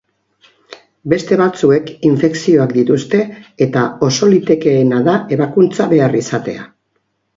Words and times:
Beste 1.11 1.37
batzuek 1.41 1.91
infekzioak 2.09 2.73
dituzte 2.77 3.21
eta 3.69 3.83
oso 4.11 4.31
litekeena 4.33 5.03
da 5.09 5.19
ebakuntza 5.39 5.91
behar 5.97 6.19
izatea. 6.23 6.67